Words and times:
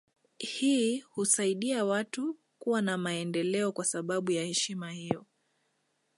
Hii 0.37 0.99
husaidia 0.99 1.85
watu 1.85 2.37
kuwa 2.59 2.81
na 2.81 2.97
maendeleo 2.97 3.71
kwa 3.71 3.85
sababu 3.85 4.31
ya 4.31 4.43
heshima 4.45 4.91
hiyo 4.91 5.25